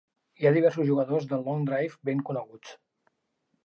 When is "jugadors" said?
0.87-1.29